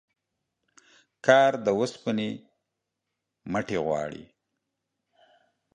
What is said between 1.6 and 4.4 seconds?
د اوسپني موټي غواړي